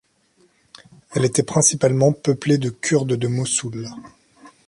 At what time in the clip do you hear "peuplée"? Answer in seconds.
2.11-2.57